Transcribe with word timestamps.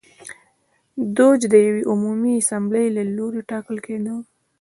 دوج 1.17 1.39
د 1.53 1.55
یوې 1.67 1.81
عمومي 1.91 2.31
اسامبلې 2.41 2.85
له 2.97 3.03
لوري 3.17 3.41
ټاکل 3.51 3.77
کېده. 3.85 4.15